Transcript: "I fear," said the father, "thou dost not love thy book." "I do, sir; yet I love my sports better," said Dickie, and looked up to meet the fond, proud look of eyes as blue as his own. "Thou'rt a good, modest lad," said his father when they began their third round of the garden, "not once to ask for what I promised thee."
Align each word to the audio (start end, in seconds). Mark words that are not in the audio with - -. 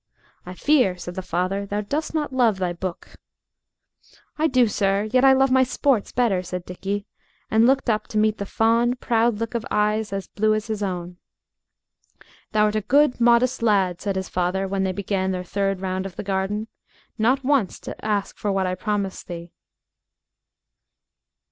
"I 0.47 0.55
fear," 0.55 0.97
said 0.97 1.13
the 1.13 1.21
father, 1.21 1.63
"thou 1.67 1.81
dost 1.81 2.15
not 2.15 2.33
love 2.33 2.57
thy 2.57 2.73
book." 2.73 3.09
"I 4.35 4.47
do, 4.47 4.67
sir; 4.67 5.03
yet 5.11 5.23
I 5.23 5.33
love 5.33 5.51
my 5.51 5.61
sports 5.61 6.11
better," 6.11 6.41
said 6.41 6.65
Dickie, 6.65 7.05
and 7.51 7.67
looked 7.67 7.87
up 7.87 8.07
to 8.07 8.17
meet 8.17 8.39
the 8.39 8.47
fond, 8.47 8.99
proud 8.99 9.35
look 9.37 9.53
of 9.53 9.63
eyes 9.69 10.11
as 10.11 10.25
blue 10.27 10.55
as 10.55 10.65
his 10.65 10.81
own. 10.81 11.17
"Thou'rt 12.51 12.75
a 12.77 12.81
good, 12.81 13.21
modest 13.21 13.61
lad," 13.61 14.01
said 14.01 14.15
his 14.15 14.27
father 14.27 14.67
when 14.67 14.85
they 14.85 14.91
began 14.91 15.29
their 15.29 15.43
third 15.43 15.81
round 15.81 16.07
of 16.07 16.15
the 16.15 16.23
garden, 16.23 16.67
"not 17.19 17.43
once 17.43 17.79
to 17.81 18.03
ask 18.03 18.39
for 18.39 18.51
what 18.51 18.65
I 18.65 18.73
promised 18.73 19.27
thee." 19.27 19.51